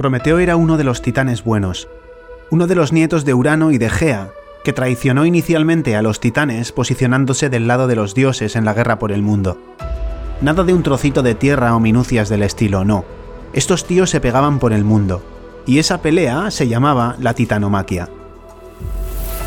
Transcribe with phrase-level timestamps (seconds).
[0.00, 1.86] Prometeo era uno de los titanes buenos,
[2.48, 4.30] uno de los nietos de Urano y de Gea,
[4.64, 8.98] que traicionó inicialmente a los titanes posicionándose del lado de los dioses en la guerra
[8.98, 9.58] por el mundo.
[10.40, 13.04] Nada de un trocito de tierra o minucias del estilo, no.
[13.52, 15.22] Estos tíos se pegaban por el mundo,
[15.66, 18.08] y esa pelea se llamaba la titanomaquia.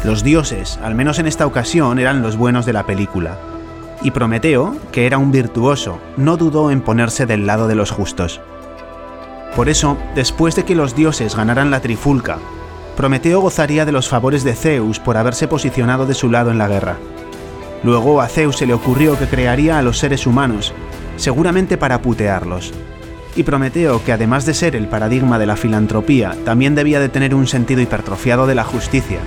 [0.03, 3.39] Los dioses, al menos en esta ocasión, eran los buenos de la película,
[4.03, 8.39] y Prometeo, que era un virtuoso, no dudó en ponerse del lado de los justos.
[9.55, 12.39] Por eso, después de que los dioses ganaran la trifulca
[12.95, 16.67] Prometeo gozaría de los favores de Zeus por haberse posicionado de su lado en la
[16.67, 16.97] guerra.
[17.83, 20.73] Luego a Zeus se le ocurrió que crearía a los seres humanos,
[21.17, 22.71] seguramente para putearlos.
[23.35, 27.33] Y Prometeo, que además de ser el paradigma de la filantropía, también debía de tener
[27.33, 29.19] un sentido hipertrofiado de la justicia,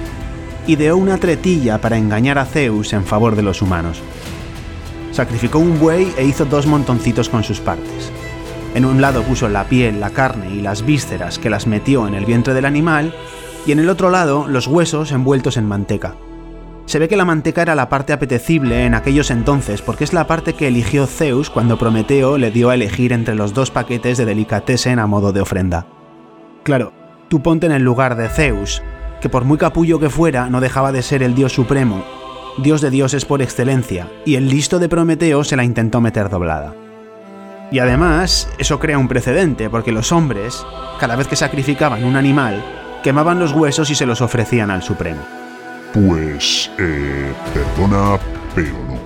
[0.68, 4.00] ideó una tretilla para engañar a Zeus en favor de los humanos.
[5.10, 8.12] Sacrificó un buey e hizo dos montoncitos con sus partes.
[8.76, 12.12] En un lado puso la piel, la carne y las vísceras que las metió en
[12.12, 13.14] el vientre del animal
[13.66, 16.14] y en el otro lado los huesos envueltos en manteca.
[16.84, 20.26] Se ve que la manteca era la parte apetecible en aquellos entonces porque es la
[20.26, 24.26] parte que eligió Zeus cuando Prometeo le dio a elegir entre los dos paquetes de
[24.26, 25.86] delicatessen a modo de ofrenda.
[26.62, 26.92] Claro,
[27.28, 28.82] tú ponte en el lugar de Zeus,
[29.22, 32.04] que por muy capullo que fuera no dejaba de ser el dios supremo,
[32.58, 36.74] dios de dioses por excelencia, y el listo de Prometeo se la intentó meter doblada.
[37.70, 40.64] Y además, eso crea un precedente, porque los hombres,
[41.00, 42.64] cada vez que sacrificaban un animal,
[43.02, 45.20] quemaban los huesos y se los ofrecían al Supremo.
[45.92, 48.18] Pues, eh, perdona,
[48.54, 48.98] pero no.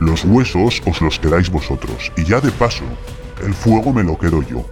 [0.00, 2.84] Los huesos os los quedáis vosotros, y ya de paso,
[3.44, 4.64] el fuego me lo quedo yo.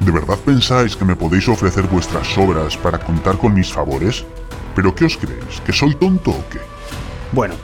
[0.00, 4.24] ¿De verdad pensáis que me podéis ofrecer vuestras obras para contar con mis favores?
[4.74, 5.60] ¿Pero qué os creéis?
[5.64, 6.58] ¿Que soy tonto o qué?
[7.32, 7.54] Bueno,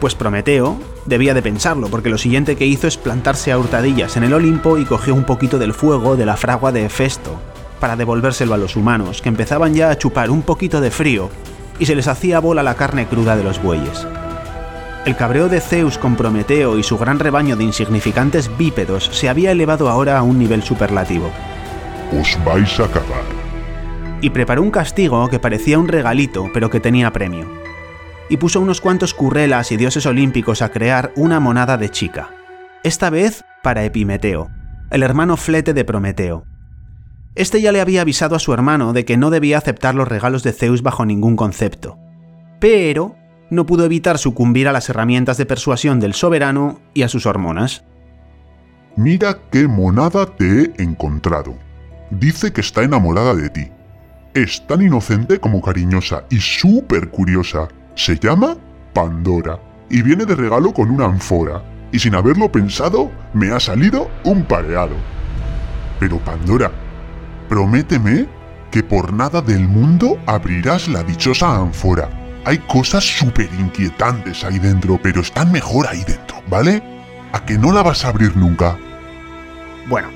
[0.00, 4.24] pues Prometeo debía de pensarlo, porque lo siguiente que hizo es plantarse a hurtadillas en
[4.24, 7.38] el Olimpo y cogió un poquito del fuego de la fragua de Hefesto,
[7.80, 11.30] para devolvérselo a los humanos, que empezaban ya a chupar un poquito de frío
[11.78, 14.06] y se les hacía bola la carne cruda de los bueyes.
[15.04, 19.52] El cabreo de Zeus con Prometeo y su gran rebaño de insignificantes bípedos se había
[19.52, 21.30] elevado ahora a un nivel superlativo.
[22.18, 23.24] Os vais a cagar.
[24.20, 27.65] Y preparó un castigo que parecía un regalito, pero que tenía premio.
[28.28, 32.30] Y puso unos cuantos currelas y dioses olímpicos a crear una monada de chica.
[32.82, 34.50] Esta vez para Epimeteo,
[34.90, 36.44] el hermano flete de Prometeo,
[37.36, 40.42] este ya le había avisado a su hermano de que no debía aceptar los regalos
[40.42, 41.98] de Zeus bajo ningún concepto.
[42.58, 43.14] Pero
[43.50, 47.84] no pudo evitar sucumbir a las herramientas de persuasión del soberano y a sus hormonas.
[48.96, 51.58] Mira qué monada te he encontrado.
[52.10, 53.68] Dice que está enamorada de ti.
[54.32, 57.68] Es tan inocente como cariñosa y súper curiosa.
[57.96, 58.56] Se llama
[58.94, 59.58] Pandora
[59.90, 61.62] y viene de regalo con una anfora.
[61.90, 64.94] Y sin haberlo pensado, me ha salido un pareado.
[65.98, 66.70] Pero Pandora,
[67.48, 68.26] Prométeme
[68.70, 72.10] que por nada del mundo abrirás la dichosa ánfora.
[72.44, 76.82] Hay cosas súper inquietantes ahí dentro, pero están mejor ahí dentro, ¿vale?
[77.32, 78.76] ¿A que no la vas a abrir nunca?
[79.88, 80.08] Bueno,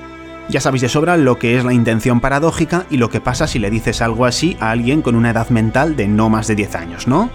[0.49, 3.59] ya sabéis de sobra lo que es la intención paradójica y lo que pasa si
[3.59, 6.75] le dices algo así a alguien con una edad mental de no más de 10
[6.75, 7.29] años, ¿no?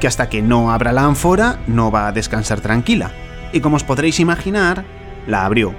[0.00, 3.10] Que hasta que no abra la ánfora no va a descansar tranquila.
[3.52, 4.84] Y como os podréis imaginar,
[5.26, 5.74] la abrió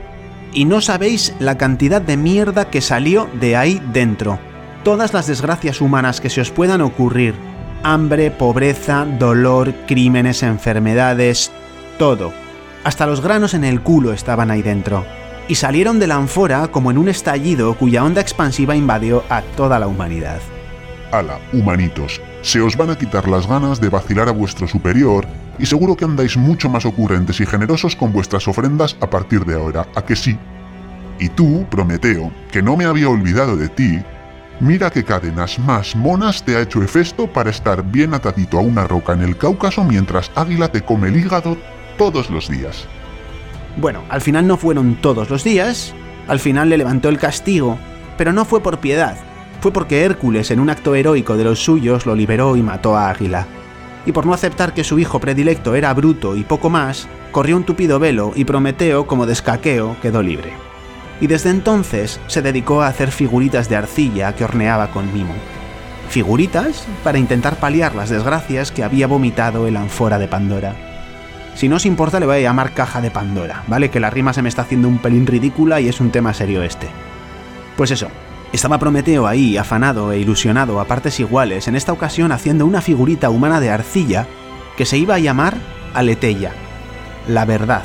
[0.54, 4.40] y no sabéis la cantidad de mierda que salió de ahí dentro.
[4.84, 7.36] Todas las desgracias humanas que se os puedan ocurrir.
[7.84, 11.52] Hambre, pobreza, dolor, crímenes, enfermedades,
[11.98, 12.34] todo.
[12.84, 15.06] Hasta los granos en el culo estaban ahí dentro.
[15.48, 19.80] Y salieron de la anfora como en un estallido cuya onda expansiva invadió a toda
[19.80, 20.40] la humanidad.
[21.12, 25.28] Ala, humanitos, se os van a quitar las ganas de vacilar a vuestro superior
[25.58, 29.56] y seguro que andáis mucho más ocurrentes y generosos con vuestras ofrendas a partir de
[29.56, 30.38] ahora, ¿a que sí?
[31.20, 34.00] Y tú, Prometeo, que no me había olvidado de ti,
[34.62, 38.88] mira qué cadenas más monas te ha hecho Hefesto para estar bien atadito a una
[38.88, 41.58] roca en el Cáucaso mientras Águila te come el hígado
[41.98, 42.88] todos los días.
[43.76, 45.94] Bueno, al final no fueron todos los días,
[46.28, 47.78] al final le levantó el castigo,
[48.18, 49.18] pero no fue por piedad,
[49.62, 53.10] fue porque Hércules, en un acto heroico de los suyos, lo liberó y mató a
[53.10, 53.48] Águila
[54.06, 57.64] y por no aceptar que su hijo predilecto era bruto y poco más, corrió un
[57.64, 60.54] tupido velo y Prometeo, como descaqueo, quedó libre.
[61.22, 65.36] Y desde entonces se dedicó a hacer figuritas de arcilla que horneaba con mimo.
[66.10, 70.76] Figuritas para intentar paliar las desgracias que había vomitado el ánfora de Pandora.
[71.56, 73.90] Si no os importa le voy a llamar caja de Pandora, ¿vale?
[73.92, 76.64] Que la rima se me está haciendo un pelín ridícula y es un tema serio
[76.64, 76.88] este.
[77.76, 78.08] Pues eso,
[78.52, 83.30] estaba Prometeo ahí, afanado e ilusionado a partes iguales, en esta ocasión haciendo una figurita
[83.30, 84.26] humana de arcilla
[84.76, 85.56] que se iba a llamar
[85.94, 86.52] Aleteia,
[87.28, 87.84] la verdad,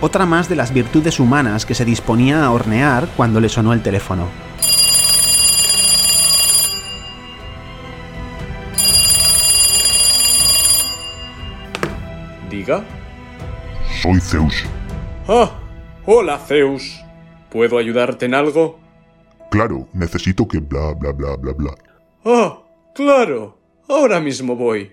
[0.00, 3.82] otra más de las virtudes humanas que se disponía a hornear cuando le sonó el
[3.82, 4.28] teléfono.
[12.50, 12.84] Diga.
[14.02, 14.64] Soy Zeus.
[15.28, 15.50] Ah,
[16.06, 17.02] hola Zeus.
[17.50, 18.83] ¿Puedo ayudarte en algo?
[19.54, 21.74] Claro, necesito que bla bla bla bla bla.
[22.24, 22.58] Ah,
[22.92, 23.56] claro.
[23.88, 24.90] Ahora mismo voy.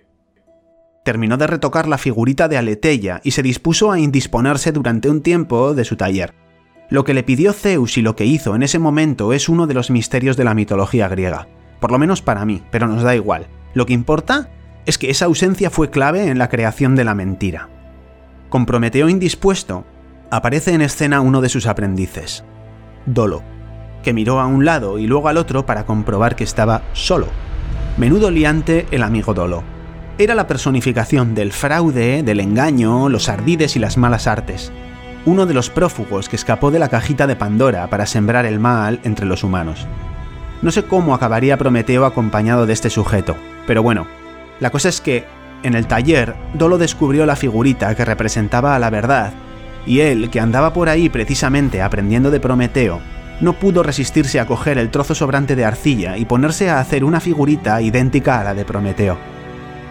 [1.04, 5.74] Terminó de retocar la figurita de Aleteia y se dispuso a indisponerse durante un tiempo
[5.74, 6.36] de su taller.
[6.92, 9.74] Lo que le pidió Zeus y lo que hizo en ese momento es uno de
[9.74, 11.48] los misterios de la mitología griega.
[11.80, 13.48] Por lo menos para mí, pero nos da igual.
[13.74, 14.52] Lo que importa
[14.86, 17.68] es que esa ausencia fue clave en la creación de la mentira.
[18.50, 19.86] Con Prometeo indispuesto,
[20.30, 22.44] aparece en escena uno de sus aprendices,
[23.08, 23.42] Dolo,
[24.04, 27.28] que miró a un lado y luego al otro para comprobar que estaba solo.
[27.98, 29.64] Menudo liante el amigo Dolo.
[30.18, 34.72] Era la personificación del fraude, del engaño, los ardides y las malas artes.
[35.26, 39.00] Uno de los prófugos que escapó de la cajita de Pandora para sembrar el mal
[39.04, 39.88] entre los humanos.
[40.62, 44.06] No sé cómo acabaría Prometeo acompañado de este sujeto, pero bueno,
[44.60, 45.26] la cosa es que,
[45.64, 49.34] en el taller, Dolo descubrió la figurita que representaba a la verdad,
[49.86, 53.02] y él, que andaba por ahí precisamente aprendiendo de Prometeo,
[53.42, 57.20] no pudo resistirse a coger el trozo sobrante de arcilla y ponerse a hacer una
[57.20, 59.18] figurita idéntica a la de Prometeo.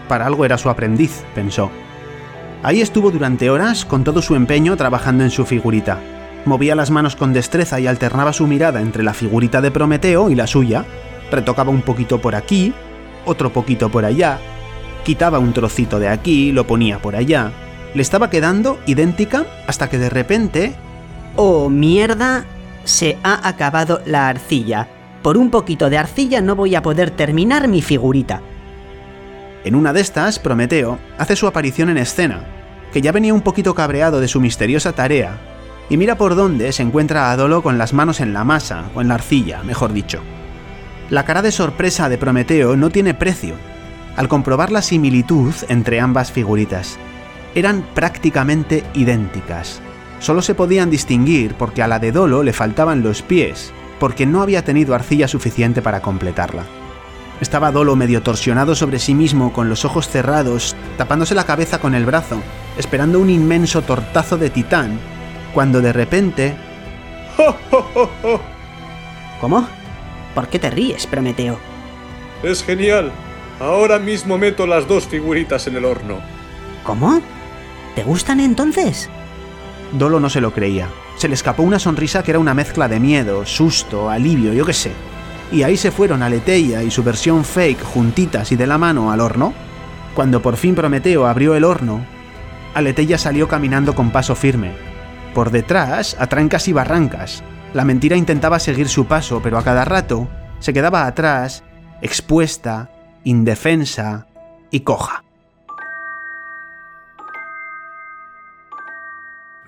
[0.09, 1.71] Para algo era su aprendiz, pensó.
[2.63, 5.99] Ahí estuvo durante horas con todo su empeño trabajando en su figurita.
[6.45, 10.35] Movía las manos con destreza y alternaba su mirada entre la figurita de Prometeo y
[10.35, 10.85] la suya.
[11.31, 12.73] Retocaba un poquito por aquí,
[13.25, 14.39] otro poquito por allá,
[15.05, 17.53] quitaba un trocito de aquí, lo ponía por allá.
[17.95, 20.75] Le estaba quedando idéntica hasta que de repente...
[21.37, 22.45] ¡Oh, mierda!
[22.85, 24.89] Se ha acabado la arcilla.
[25.23, 28.41] Por un poquito de arcilla no voy a poder terminar mi figurita.
[29.65, 32.45] En una de estas, Prometeo hace su aparición en escena,
[32.93, 35.39] que ya venía un poquito cabreado de su misteriosa tarea,
[35.91, 39.09] y mira por dónde se encuentra Adolo con las manos en la masa, o en
[39.09, 40.21] la arcilla, mejor dicho.
[41.11, 43.55] La cara de sorpresa de Prometeo no tiene precio,
[44.17, 46.99] al comprobar la similitud entre ambas figuritas.
[47.55, 49.83] Eran prácticamente idénticas.
[50.21, 54.43] Solo se podían distinguir porque a la de Dolo le faltaban los pies, porque no
[54.43, 56.65] había tenido arcilla suficiente para completarla.
[57.41, 61.95] Estaba Dolo medio torsionado sobre sí mismo, con los ojos cerrados, tapándose la cabeza con
[61.95, 62.43] el brazo,
[62.77, 65.01] esperando un inmenso tortazo de titán,
[65.55, 66.55] cuando de repente...
[69.41, 69.67] ¿Cómo?
[70.35, 71.59] ¿Por qué te ríes, Prometeo?
[72.43, 73.11] Es genial.
[73.59, 76.21] Ahora mismo meto las dos figuritas en el horno.
[76.85, 77.23] ¿Cómo?
[77.95, 79.09] ¿Te gustan entonces?
[79.93, 80.89] Dolo no se lo creía.
[81.17, 84.73] Se le escapó una sonrisa que era una mezcla de miedo, susto, alivio, yo qué
[84.73, 84.93] sé.
[85.53, 89.21] Y ahí se fueron Aleteia y su versión fake juntitas y de la mano al
[89.21, 89.53] horno.
[90.15, 92.05] Cuando por fin Prometeo abrió el horno,
[92.75, 94.73] Aleteia salió caminando con paso firme.
[95.35, 97.43] Por detrás, a trancas y barrancas.
[97.75, 100.29] La mentira intentaba seguir su paso, pero a cada rato
[100.61, 101.65] se quedaba atrás,
[102.01, 102.91] expuesta,
[103.25, 104.27] indefensa
[104.71, 105.25] y coja.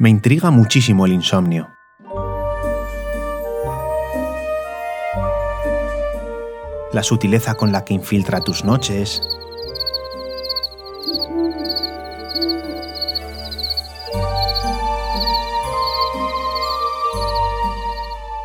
[0.02, 1.76] Me intriga muchísimo el insomnio.
[6.92, 9.22] La sutileza con la que infiltra tus noches.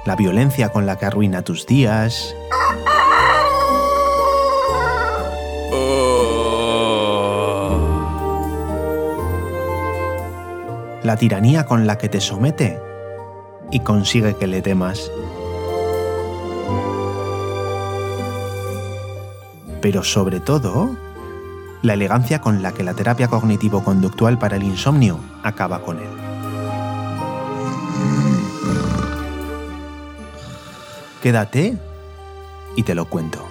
[0.06, 2.36] La violencia con la que arruina tus días.
[11.08, 12.82] La tiranía con la que te somete
[13.72, 15.10] y consigue que le temas.
[19.82, 20.98] Pero sobre todo,
[21.82, 26.10] la elegancia con la que la terapia cognitivo-conductual para el insomnio acaba con él.
[31.24, 31.78] Quédate
[32.76, 33.48] y te lo cuento.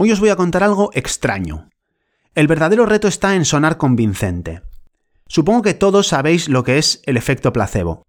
[0.00, 1.70] Hoy os voy a contar algo extraño.
[2.36, 4.62] El verdadero reto está en sonar convincente.
[5.26, 8.06] Supongo que todos sabéis lo que es el efecto placebo.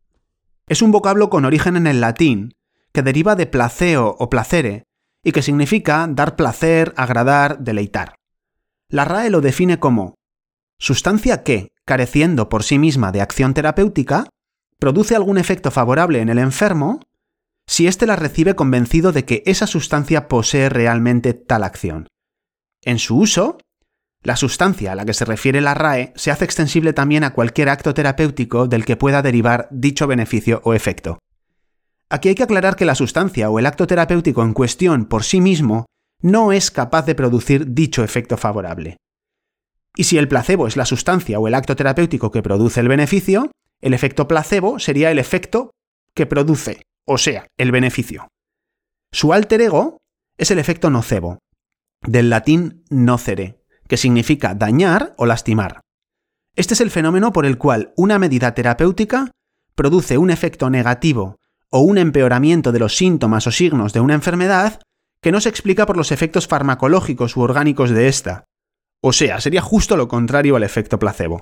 [0.67, 2.53] Es un vocablo con origen en el latín,
[2.91, 4.83] que deriva de placeo o placere,
[5.23, 8.17] y que significa dar placer, agradar, deleitar.
[8.87, 10.13] La RAE lo define como
[10.77, 14.29] sustancia que, careciendo por sí misma de acción terapéutica,
[14.77, 16.99] produce algún efecto favorable en el enfermo
[17.69, 22.07] si éste la recibe convencido de que esa sustancia posee realmente tal acción.
[22.83, 23.59] En su uso,
[24.23, 27.69] la sustancia a la que se refiere la RAE se hace extensible también a cualquier
[27.69, 31.19] acto terapéutico del que pueda derivar dicho beneficio o efecto.
[32.09, 35.39] Aquí hay que aclarar que la sustancia o el acto terapéutico en cuestión por sí
[35.39, 35.85] mismo
[36.23, 38.97] no es capaz de producir dicho efecto favorable.
[39.95, 43.51] Y si el placebo es la sustancia o el acto terapéutico que produce el beneficio,
[43.81, 45.71] El efecto placebo sería el efecto
[46.13, 48.27] que produce, o sea, el beneficio.
[49.11, 49.97] Su alter ego
[50.37, 51.39] es el efecto nocebo,
[52.01, 55.81] del latín nocere, que significa dañar o lastimar.
[56.55, 59.31] Este es el fenómeno por el cual una medida terapéutica
[59.75, 61.37] produce un efecto negativo
[61.71, 64.81] o un empeoramiento de los síntomas o signos de una enfermedad
[65.21, 68.45] que no se explica por los efectos farmacológicos u orgánicos de esta.
[69.01, 71.41] O sea, sería justo lo contrario al efecto placebo.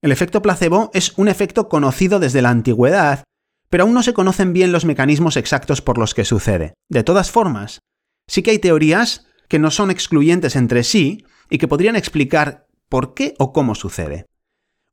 [0.00, 3.24] El efecto placebo es un efecto conocido desde la antigüedad,
[3.70, 6.74] pero aún no se conocen bien los mecanismos exactos por los que sucede.
[6.88, 7.80] De todas formas,
[8.26, 13.14] sí que hay teorías que no son excluyentes entre sí y que podrían explicar por
[13.14, 14.26] qué o cómo sucede.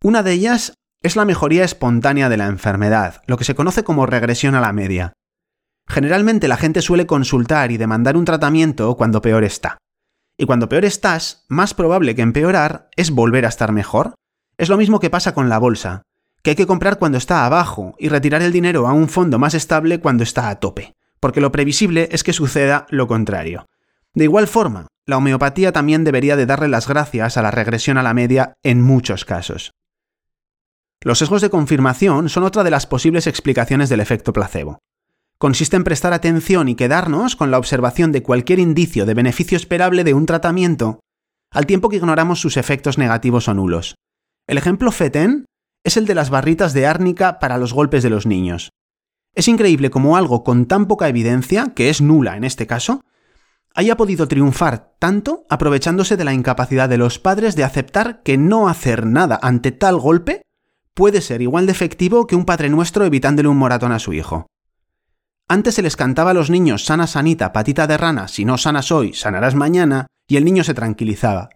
[0.03, 4.05] Una de ellas es la mejoría espontánea de la enfermedad, lo que se conoce como
[4.05, 5.13] regresión a la media.
[5.87, 9.77] Generalmente la gente suele consultar y demandar un tratamiento cuando peor está.
[10.37, 14.15] Y cuando peor estás, más probable que empeorar es volver a estar mejor.
[14.57, 16.01] Es lo mismo que pasa con la bolsa,
[16.45, 19.55] que hay que comprar cuando está abajo y retirar el dinero a un fondo más
[19.55, 23.65] estable cuando está a tope, porque lo previsible es que suceda lo contrario.
[24.13, 28.03] De igual forma, la homeopatía también debería de darle las gracias a la regresión a
[28.03, 29.71] la media en muchos casos.
[31.01, 34.77] Los sesgos de confirmación son otra de las posibles explicaciones del efecto placebo
[35.37, 40.03] consiste en prestar atención y quedarnos con la observación de cualquier indicio de beneficio esperable
[40.03, 40.99] de un tratamiento,
[41.51, 43.95] al tiempo que ignoramos sus efectos negativos o nulos.
[44.47, 45.45] El ejemplo FETEN
[45.85, 48.71] es el de las barritas de árnica para los golpes de los niños.
[49.33, 53.01] Es increíble cómo algo con tan poca evidencia, que es nula en este caso,
[53.75, 58.67] haya podido triunfar tanto aprovechándose de la incapacidad de los padres de aceptar que no
[58.67, 60.41] hacer nada ante tal golpe
[60.95, 64.47] puede ser igual de efectivo que un Padre Nuestro evitándole un moratón a su hijo.
[65.47, 68.91] Antes se les cantaba a los niños sana sanita, patita de rana, si no sanas
[68.91, 71.49] hoy, sanarás mañana, y el niño se tranquilizaba.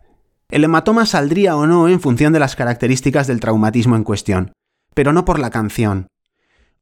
[0.50, 4.52] El hematoma saldría o no en función de las características del traumatismo en cuestión,
[4.96, 6.08] pero no por la canción.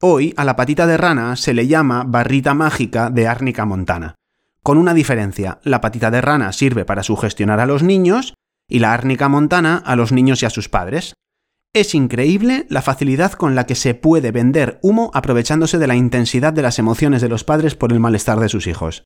[0.00, 4.14] Hoy a la patita de rana se le llama barrita mágica de árnica montana.
[4.62, 8.32] Con una diferencia, la patita de rana sirve para sugestionar a los niños
[8.68, 11.14] y la árnica montana a los niños y a sus padres.
[11.74, 16.54] Es increíble la facilidad con la que se puede vender humo aprovechándose de la intensidad
[16.54, 19.04] de las emociones de los padres por el malestar de sus hijos.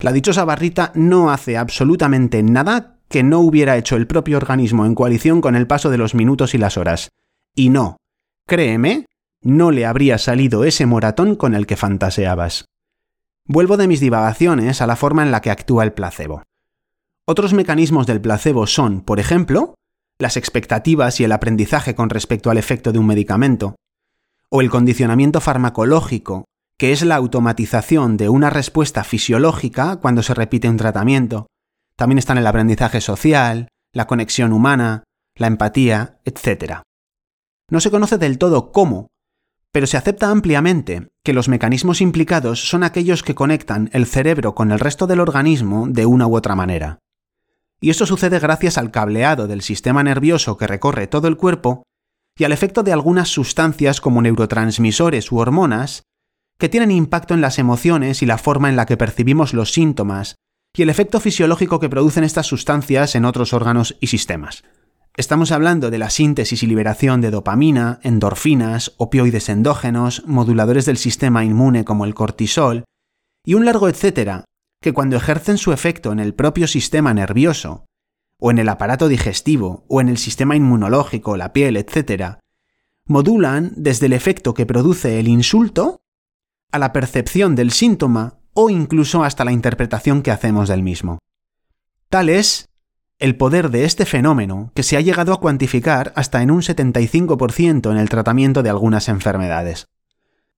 [0.00, 4.96] La dichosa barrita no hace absolutamente nada que no hubiera hecho el propio organismo en
[4.96, 7.10] coalición con el paso de los minutos y las horas.
[7.54, 7.98] Y no,
[8.48, 9.06] créeme,
[9.42, 12.64] no le habría salido ese moratón con el que fantaseabas.
[13.44, 16.42] Vuelvo de mis divagaciones a la forma en la que actúa el placebo.
[17.26, 19.74] Otros mecanismos del placebo son, por ejemplo,
[20.18, 23.76] las expectativas y el aprendizaje con respecto al efecto de un medicamento,
[24.48, 26.46] o el condicionamiento farmacológico,
[26.78, 31.46] que es la automatización de una respuesta fisiológica cuando se repite un tratamiento.
[31.96, 35.04] También están el aprendizaje social, la conexión humana,
[35.36, 36.82] la empatía, etc.
[37.70, 39.08] No se conoce del todo cómo,
[39.72, 44.72] pero se acepta ampliamente que los mecanismos implicados son aquellos que conectan el cerebro con
[44.72, 46.98] el resto del organismo de una u otra manera
[47.82, 51.82] y esto sucede gracias al cableado del sistema nervioso que recorre todo el cuerpo
[52.38, 56.04] y al efecto de algunas sustancias como neurotransmisores u hormonas
[56.58, 60.36] que tienen impacto en las emociones y la forma en la que percibimos los síntomas
[60.74, 64.64] y el efecto fisiológico que producen estas sustancias en otros órganos y sistemas.
[65.16, 71.44] Estamos hablando de la síntesis y liberación de dopamina, endorfinas, opioides endógenos, moduladores del sistema
[71.44, 72.84] inmune como el cortisol,
[73.44, 74.46] y un largo etcétera
[74.80, 77.84] que cuando ejercen su efecto en el propio sistema nervioso,
[78.38, 82.38] o en el aparato digestivo, o en el sistema inmunológico, la piel, etc.,
[83.04, 86.00] modulan desde el efecto que produce el insulto
[86.72, 91.18] a la percepción del síntoma o incluso hasta la interpretación que hacemos del mismo.
[92.08, 92.68] Tal es
[93.18, 97.90] el poder de este fenómeno que se ha llegado a cuantificar hasta en un 75%
[97.90, 99.86] en el tratamiento de algunas enfermedades.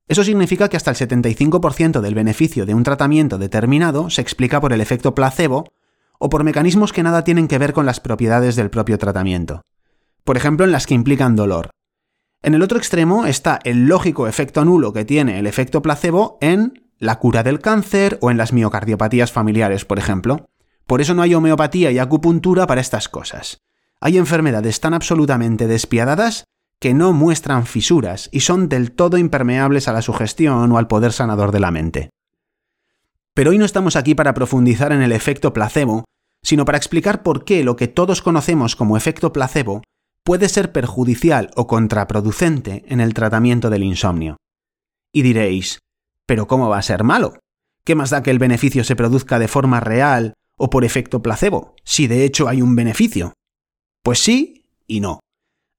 [0.08, 4.72] Eso significa que hasta el 75% del beneficio de un tratamiento determinado se explica por
[4.72, 5.72] el efecto placebo
[6.18, 9.62] o por mecanismos que nada tienen que ver con las propiedades del propio tratamiento.
[10.24, 11.70] Por ejemplo, en las que implican dolor.
[12.42, 16.83] En el otro extremo está el lógico efecto nulo que tiene el efecto placebo en
[16.98, 20.46] la cura del cáncer o en las miocardiopatías familiares, por ejemplo.
[20.86, 23.62] Por eso no hay homeopatía y acupuntura para estas cosas.
[24.00, 26.44] Hay enfermedades tan absolutamente despiadadas
[26.78, 31.12] que no muestran fisuras y son del todo impermeables a la sugestión o al poder
[31.12, 32.10] sanador de la mente.
[33.32, 36.04] Pero hoy no estamos aquí para profundizar en el efecto placebo,
[36.42, 39.82] sino para explicar por qué lo que todos conocemos como efecto placebo
[40.22, 44.36] puede ser perjudicial o contraproducente en el tratamiento del insomnio.
[45.12, 45.78] Y diréis,
[46.26, 47.38] ¿pero cómo va a ser malo?
[47.84, 51.74] ¿Qué más da que el beneficio se produzca de forma real o por efecto placebo,
[51.84, 53.34] si de hecho hay un beneficio?
[54.02, 55.20] Pues sí y no.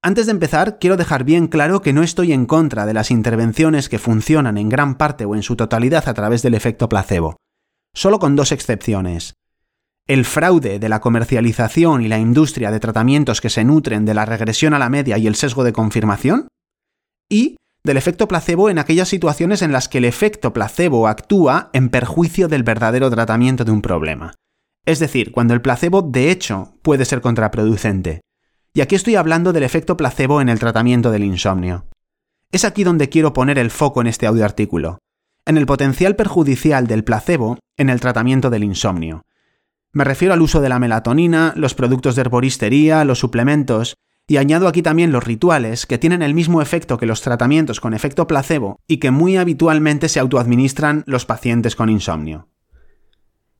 [0.04, 3.90] Antes de empezar, quiero dejar bien claro que no estoy en contra de las intervenciones
[3.90, 7.38] que funcionan en gran parte o en su totalidad a través del efecto placebo,
[7.96, 9.34] solo con dos excepciones.
[10.08, 14.26] El fraude de la comercialización y la industria de tratamientos que se nutren de la
[14.26, 16.50] regresión a la media y el sesgo de confirmación,
[17.28, 21.90] y del efecto placebo en aquellas situaciones en las que el efecto placebo actúa en
[21.90, 24.34] perjuicio del verdadero tratamiento de un problema.
[24.86, 28.22] Es decir, cuando el placebo de hecho puede ser contraproducente.
[28.74, 31.86] Y aquí estoy hablando del efecto placebo en el tratamiento del insomnio.
[32.52, 34.98] Es aquí donde quiero poner el foco en este audioartículo,
[35.46, 39.22] en el potencial perjudicial del placebo en el tratamiento del insomnio.
[39.92, 43.94] Me refiero al uso de la melatonina, los productos de herboristería, los suplementos,
[44.28, 47.94] y añado aquí también los rituales, que tienen el mismo efecto que los tratamientos con
[47.94, 52.50] efecto placebo y que muy habitualmente se autoadministran los pacientes con insomnio.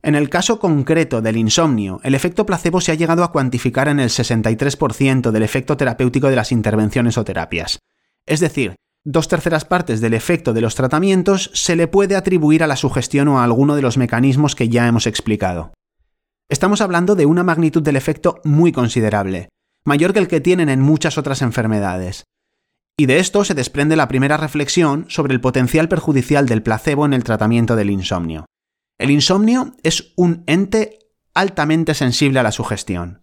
[0.02, 4.00] En el caso concreto del insomnio, el efecto placebo se ha llegado a cuantificar en
[4.00, 7.80] el 63% del efecto terapéutico de las intervenciones o terapias.
[8.26, 12.68] Es decir, dos terceras partes del efecto de los tratamientos se le puede atribuir a
[12.68, 15.74] la sugestión o a alguno de los mecanismos que ya hemos explicado.
[16.50, 19.50] Estamos hablando de una magnitud del efecto muy considerable,
[19.86, 22.26] mayor que el que tienen en muchas otras enfermedades.
[22.98, 27.14] Y de esto se desprende la primera reflexión sobre el potencial perjudicial del placebo en
[27.14, 28.46] el tratamiento del insomnio.
[28.98, 31.00] El insomnio es un ente
[31.34, 33.20] altamente sensible a la sugestión.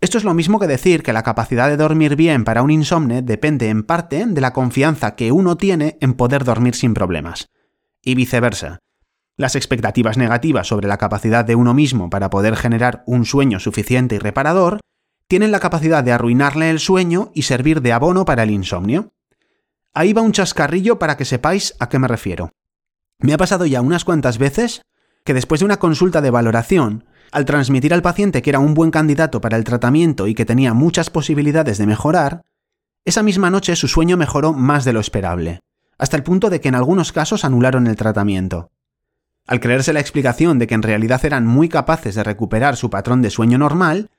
[0.00, 3.22] Esto es lo mismo que decir que la capacidad de dormir bien para un insomne
[3.22, 7.46] depende en parte de la confianza que uno tiene en poder dormir sin problemas.
[8.02, 8.78] Y viceversa.
[9.36, 14.14] Las expectativas negativas sobre la capacidad de uno mismo para poder generar un sueño suficiente
[14.14, 14.80] y reparador
[15.26, 19.12] tienen la capacidad de arruinarle el sueño y servir de abono para el insomnio.
[19.92, 22.52] Ahí va un chascarrillo para que sepáis a qué me refiero.
[23.18, 24.82] Me ha pasado ya unas cuantas veces
[25.24, 28.90] que después de una consulta de valoración, al transmitir al paciente que era un buen
[28.90, 32.42] candidato para el tratamiento y que tenía muchas posibilidades de mejorar,
[33.04, 35.60] esa misma noche su sueño mejoró más de lo esperable,
[35.98, 38.70] hasta el punto de que en algunos casos anularon el tratamiento.
[39.46, 43.20] Al creerse la explicación de que en realidad eran muy capaces de recuperar su patrón
[43.20, 44.10] de sueño normal,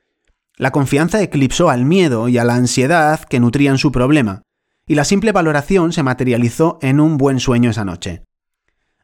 [0.57, 4.43] la confianza eclipsó al miedo y a la ansiedad que nutrían su problema,
[4.87, 8.23] y la simple valoración se materializó en un buen sueño esa noche.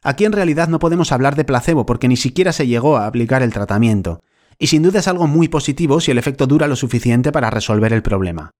[0.02, 3.42] Aquí en realidad no podemos hablar de placebo porque ni siquiera se llegó a aplicar
[3.42, 4.22] el tratamiento,
[4.58, 7.92] y sin duda es algo muy positivo si el efecto dura lo suficiente para resolver
[7.92, 8.50] el problema.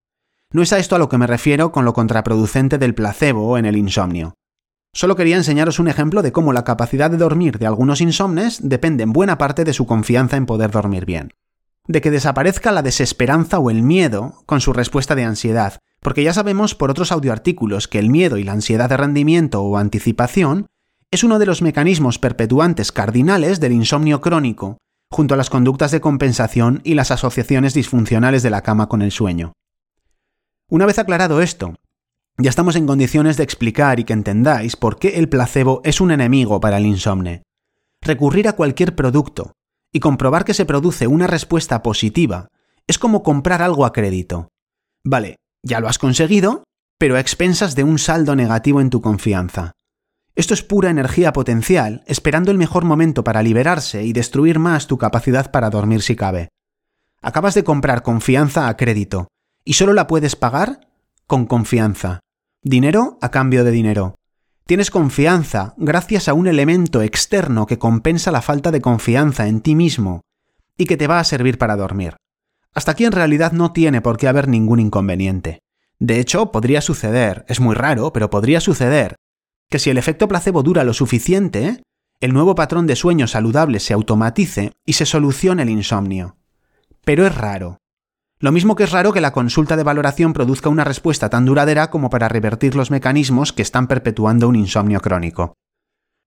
[0.53, 3.65] No es a esto a lo que me refiero con lo contraproducente del placebo en
[3.65, 4.35] el insomnio.
[4.93, 9.05] Solo quería enseñaros un ejemplo de cómo la capacidad de dormir de algunos insomnes depende
[9.05, 11.33] en buena parte de su confianza en poder dormir bien.
[11.89, 16.33] De que desaparezca la desesperanza o el miedo con su respuesta de ansiedad, porque ya
[16.33, 20.67] sabemos por otros audioartículos que el miedo y la ansiedad de rendimiento o anticipación
[21.11, 24.79] es uno de los mecanismos perpetuantes cardinales del insomnio crónico,
[25.11, 29.13] junto a las conductas de compensación y las asociaciones disfuncionales de la cama con el
[29.13, 29.53] sueño.
[30.71, 31.75] Una vez aclarado esto,
[32.39, 36.13] ya estamos en condiciones de explicar y que entendáis por qué el placebo es un
[36.13, 37.43] enemigo para el insomne.
[38.01, 39.53] Recurrir a cualquier producto
[39.93, 42.49] y comprobar que se produce una respuesta positiva
[42.87, 44.49] es como comprar algo a crédito.
[45.05, 46.65] Vale, ya lo has conseguido,
[46.99, 49.73] pero a expensas de un saldo negativo en tu confianza.
[50.35, 54.97] Esto es pura energía potencial, esperando el mejor momento para liberarse y destruir más tu
[54.97, 56.49] capacidad para dormir si cabe.
[57.21, 59.29] Acabas de comprar confianza a crédito,
[59.65, 60.89] y solo la puedes pagar
[61.27, 62.21] con confianza.
[62.63, 64.15] Dinero a cambio de dinero.
[64.67, 69.75] Tienes confianza gracias a un elemento externo que compensa la falta de confianza en ti
[69.75, 70.23] mismo
[70.79, 72.17] y que te va a servir para dormir.
[72.75, 75.59] Hasta aquí en realidad no tiene por qué haber ningún inconveniente.
[75.99, 79.17] De hecho, podría suceder, es muy raro, pero podría suceder,
[79.69, 81.83] que si el efecto placebo dura lo suficiente,
[82.21, 86.37] el nuevo patrón de sueño saludable se automatice y se solucione el insomnio.
[87.05, 87.79] Pero es raro.
[88.43, 91.91] Lo mismo que es raro que la consulta de valoración produzca una respuesta tan duradera
[91.91, 95.55] como para revertir los mecanismos que están perpetuando un insomnio crónico.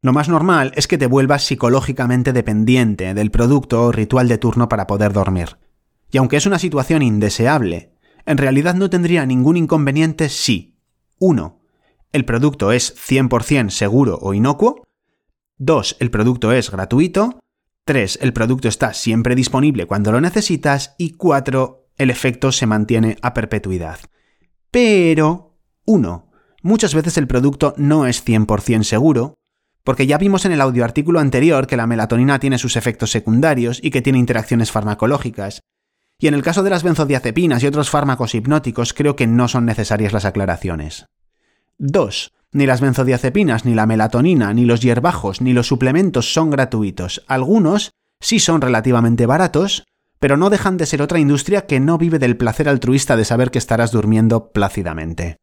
[0.01, 4.69] Lo más normal es que te vuelvas psicológicamente dependiente del producto o ritual de turno
[4.69, 5.57] para poder dormir.
[6.09, 7.93] Y aunque es una situación indeseable,
[8.25, 10.79] en realidad no tendría ningún inconveniente si
[11.19, 11.59] 1
[12.15, 14.87] el producto es 100% seguro o inocuo.
[15.57, 15.97] 2.
[15.99, 17.41] El producto es gratuito.
[17.83, 18.19] 3.
[18.21, 20.95] El producto está siempre disponible cuando lo necesitas.
[20.97, 21.84] Y 4.
[21.97, 23.99] El efecto se mantiene a perpetuidad.
[24.69, 26.31] Pero 1.
[26.61, 29.35] Muchas veces el producto no es 100% seguro,
[29.83, 33.91] porque ya vimos en el audioartículo anterior que la melatonina tiene sus efectos secundarios y
[33.91, 35.61] que tiene interacciones farmacológicas.
[36.17, 39.65] Y en el caso de las benzodiazepinas y otros fármacos hipnóticos creo que no son
[39.65, 41.05] necesarias las aclaraciones.
[41.77, 42.33] 2.
[42.51, 47.23] Ni las benzodiazepinas, ni la melatonina, ni los hierbajos, ni los suplementos son gratuitos.
[47.27, 49.85] Algunos sí son relativamente baratos,
[50.19, 53.51] pero no dejan de ser otra industria que no vive del placer altruista de saber
[53.51, 55.37] que estarás durmiendo plácidamente.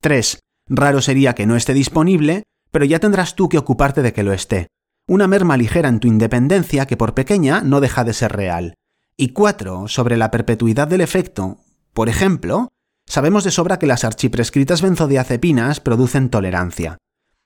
[0.00, 0.38] 3.
[0.68, 4.32] Raro sería que no esté disponible, pero ya tendrás tú que ocuparte de que lo
[4.32, 4.68] esté.
[5.08, 8.74] Una merma ligera en tu independencia que por pequeña no deja de ser real.
[9.16, 9.88] Y 4.
[9.88, 11.58] Sobre la perpetuidad del efecto.
[11.92, 12.68] Por ejemplo,
[13.06, 16.98] sabemos de sobra que las archiprescritas benzodiazepinas producen tolerancia.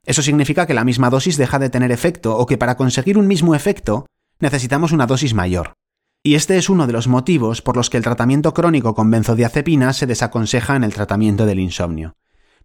[0.07, 3.27] Eso significa que la misma dosis deja de tener efecto o que para conseguir un
[3.27, 4.07] mismo efecto
[4.39, 5.75] necesitamos una dosis mayor.
[6.23, 9.95] Y este es uno de los motivos por los que el tratamiento crónico con benzodiazepina
[9.95, 12.13] se desaconseja en el tratamiento del insomnio.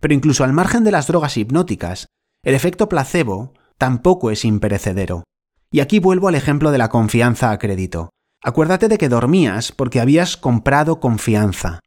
[0.02, 2.08] Pero incluso al margen de las drogas hipnóticas,
[2.44, 5.24] el efecto placebo tampoco es imperecedero.
[5.72, 8.10] Y aquí vuelvo al ejemplo de la confianza a crédito.
[8.44, 11.80] Acuérdate de que dormías porque habías comprado confianza.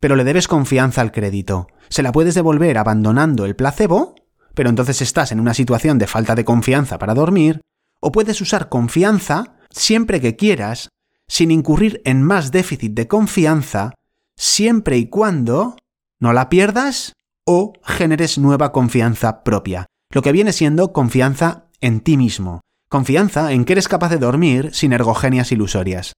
[0.00, 1.66] Pero le debes confianza al crédito.
[1.90, 4.14] Se la puedes devolver abandonando el placebo,
[4.54, 7.60] pero entonces estás en una situación de falta de confianza para dormir,
[8.00, 10.88] o puedes usar confianza siempre que quieras
[11.30, 13.94] sin incurrir en más déficit de confianza,
[14.36, 15.76] siempre y cuando
[16.18, 17.14] no la pierdas
[17.46, 23.64] o generes nueva confianza propia, lo que viene siendo confianza en ti mismo, confianza en
[23.64, 26.14] que eres capaz de dormir sin ergogenias ilusorias.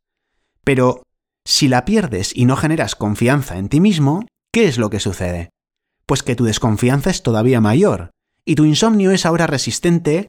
[0.64, 1.03] Pero
[1.44, 5.51] si la pierdes y no generas confianza en ti mismo, ¿qué es lo que sucede?
[6.07, 8.12] Pues que tu desconfianza es todavía mayor,
[8.46, 10.29] y tu insomnio es ahora resistente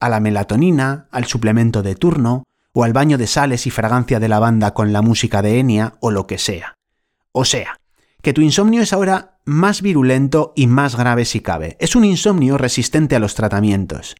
[0.00, 2.44] a la melatonina, al suplemento de turno,
[2.78, 6.12] o al baño de sales y fragancia de lavanda con la música de Enya o
[6.12, 6.74] lo que sea.
[7.32, 7.80] O sea,
[8.22, 11.76] que tu insomnio es ahora más virulento y más grave si cabe.
[11.80, 14.14] Es un insomnio resistente a los tratamientos.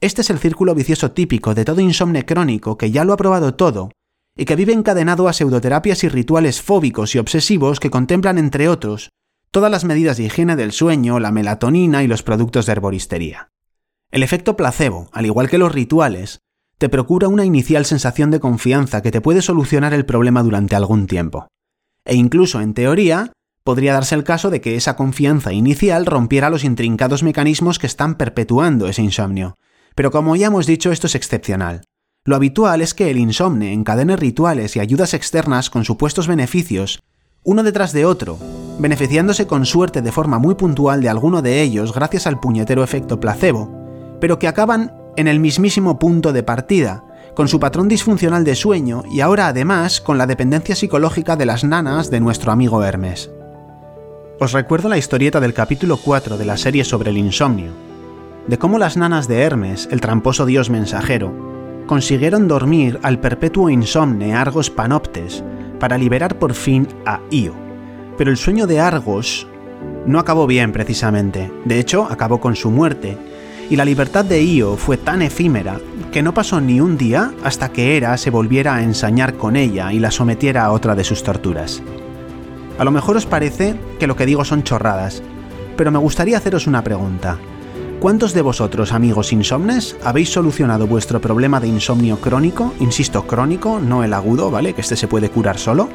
[0.00, 3.56] Este es el círculo vicioso típico de todo insomnio crónico que ya lo ha probado
[3.56, 3.90] todo
[4.34, 9.10] y que vive encadenado a pseudoterapias y rituales fóbicos y obsesivos que contemplan, entre otros,
[9.50, 13.50] todas las medidas de higiene del sueño, la melatonina y los productos de herboristería.
[14.10, 16.40] El efecto placebo, al igual que los rituales,
[16.78, 21.08] te procura una inicial sensación de confianza que te puede solucionar el problema durante algún
[21.08, 21.48] tiempo.
[22.04, 23.32] E incluso, en teoría,
[23.64, 28.14] podría darse el caso de que esa confianza inicial rompiera los intrincados mecanismos que están
[28.14, 29.56] perpetuando ese insomnio.
[29.96, 31.82] Pero como ya hemos dicho, esto es excepcional.
[32.24, 37.02] Lo habitual es que el insomne encadene rituales y ayudas externas con supuestos beneficios,
[37.42, 38.38] uno detrás de otro,
[38.78, 43.18] beneficiándose con suerte de forma muy puntual de alguno de ellos gracias al puñetero efecto
[43.18, 47.02] placebo, pero que acaban en el mismísimo punto de partida,
[47.34, 51.64] con su patrón disfuncional de sueño y ahora además con la dependencia psicológica de las
[51.64, 53.28] nanas de nuestro amigo Hermes.
[54.38, 57.72] Os recuerdo la historieta del capítulo 4 de la serie sobre el insomnio,
[58.46, 64.36] de cómo las nanas de Hermes, el tramposo dios mensajero, consiguieron dormir al perpetuo insomne
[64.36, 65.42] Argos Panoptes
[65.80, 67.54] para liberar por fin a Io.
[68.16, 69.48] Pero el sueño de Argos
[70.06, 73.18] no acabó bien precisamente, de hecho acabó con su muerte,
[73.70, 75.80] y la libertad de Io fue tan efímera
[76.12, 79.92] que no pasó ni un día hasta que Hera se volviera a ensañar con ella
[79.92, 81.82] y la sometiera a otra de sus torturas.
[82.78, 85.22] A lo mejor os parece que lo que digo son chorradas,
[85.76, 87.38] pero me gustaría haceros una pregunta.
[88.00, 92.72] ¿Cuántos de vosotros, amigos insomnes, habéis solucionado vuestro problema de insomnio crónico?
[92.78, 94.72] Insisto, crónico, no el agudo, ¿vale?
[94.72, 95.88] Que este se puede curar solo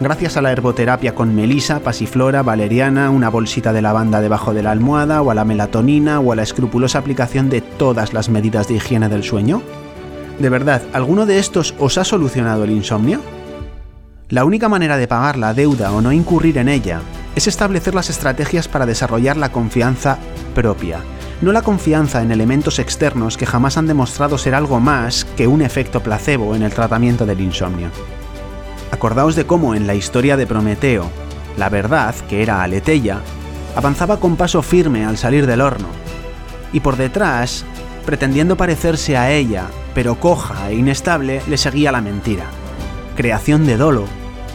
[0.00, 4.70] gracias a la herboterapia con melisa, pasiflora, valeriana, una bolsita de lavanda debajo de la
[4.70, 8.74] almohada, o a la melatonina, o a la escrupulosa aplicación de todas las medidas de
[8.74, 9.62] higiene del sueño?
[10.38, 13.20] ¿De verdad, alguno de estos os ha solucionado el insomnio?
[14.30, 17.02] La única manera de pagar la deuda o no incurrir en ella
[17.36, 20.18] es establecer las estrategias para desarrollar la confianza
[20.54, 21.00] propia,
[21.42, 25.62] no la confianza en elementos externos que jamás han demostrado ser algo más que un
[25.62, 27.90] efecto placebo en el tratamiento del insomnio.
[28.90, 31.08] Acordaos de cómo en la historia de Prometeo,
[31.56, 33.20] la verdad, que era Aleteia,
[33.76, 35.88] avanzaba con paso firme al salir del horno,
[36.72, 37.64] y por detrás,
[38.04, 42.44] pretendiendo parecerse a ella, pero coja e inestable, le seguía la mentira,
[43.16, 44.04] creación de Dolo,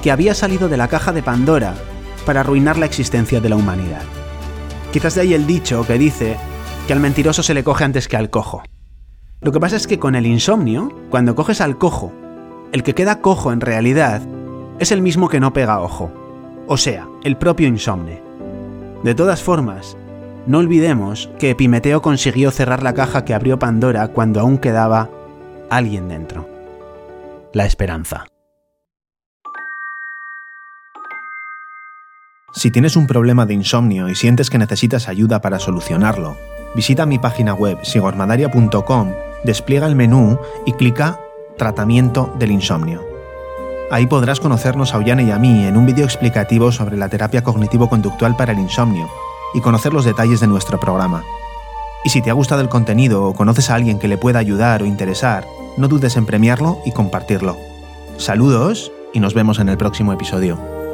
[0.02, 1.74] que había salido de la caja de Pandora
[2.26, 4.02] para arruinar la existencia de la humanidad.
[4.92, 6.38] Quizás de ahí el dicho que dice
[6.88, 8.64] que al mentiroso se le coge antes que al cojo.
[9.42, 12.14] Lo que pasa es que con el insomnio, cuando coges al cojo
[12.76, 14.22] el que queda cojo en realidad
[14.80, 16.12] es el mismo que no pega ojo,
[16.68, 18.22] o sea, el propio insomne.
[19.02, 19.96] De todas formas,
[20.46, 25.10] no olvidemos que Epimeteo consiguió cerrar la caja que abrió Pandora cuando aún quedaba
[25.70, 26.50] alguien dentro.
[27.54, 28.26] La esperanza.
[32.52, 36.36] Si tienes un problema de insomnio y sientes que necesitas ayuda para solucionarlo,
[36.76, 39.14] visita mi página web sigormadaria.com,
[39.46, 41.22] despliega el menú y clica
[41.58, 43.02] Tratamiento del insomnio.
[43.90, 47.44] Ahí podrás conocernos a Ollane y a mí en un vídeo explicativo sobre la terapia
[47.44, 49.08] cognitivo-conductual para el insomnio
[49.54, 51.24] y conocer los detalles de nuestro programa.
[52.04, 54.84] Y si te ha gustado el contenido o conoces a alguien que le pueda ayudar
[54.84, 57.56] o interesar, no dudes en premiarlo y compartirlo.
[58.18, 60.85] Saludos y nos vemos en el próximo episodio.